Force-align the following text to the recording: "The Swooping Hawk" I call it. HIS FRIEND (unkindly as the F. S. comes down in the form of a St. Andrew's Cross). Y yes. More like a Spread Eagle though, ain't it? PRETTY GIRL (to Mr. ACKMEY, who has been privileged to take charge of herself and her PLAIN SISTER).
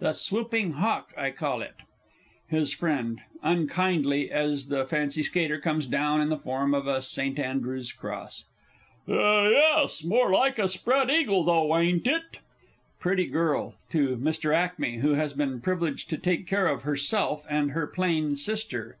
"The 0.00 0.12
Swooping 0.12 0.72
Hawk" 0.72 1.14
I 1.16 1.30
call 1.30 1.62
it. 1.62 1.74
HIS 2.48 2.74
FRIEND 2.74 3.22
(unkindly 3.42 4.30
as 4.30 4.66
the 4.66 4.80
F. 4.80 4.92
S. 4.92 5.30
comes 5.62 5.86
down 5.86 6.20
in 6.20 6.28
the 6.28 6.36
form 6.36 6.74
of 6.74 6.86
a 6.86 7.00
St. 7.00 7.38
Andrew's 7.38 7.90
Cross). 7.90 8.44
Y 9.06 9.14
yes. 9.48 10.04
More 10.04 10.30
like 10.30 10.58
a 10.58 10.68
Spread 10.68 11.10
Eagle 11.10 11.42
though, 11.42 11.74
ain't 11.74 12.06
it? 12.06 12.40
PRETTY 13.00 13.28
GIRL 13.28 13.76
(to 13.88 14.18
Mr. 14.18 14.54
ACKMEY, 14.54 14.98
who 14.98 15.14
has 15.14 15.32
been 15.32 15.58
privileged 15.62 16.10
to 16.10 16.18
take 16.18 16.46
charge 16.46 16.70
of 16.70 16.82
herself 16.82 17.46
and 17.48 17.70
her 17.70 17.86
PLAIN 17.86 18.36
SISTER). 18.36 18.98